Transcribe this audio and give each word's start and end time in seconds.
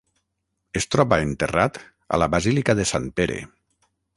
Es 0.81 0.87
troba 0.95 1.19
enterrat 1.25 1.77
a 2.17 2.19
la 2.23 2.31
Basílica 2.37 2.79
de 2.81 2.87
Sant 2.93 3.07
Pere. 3.21 3.39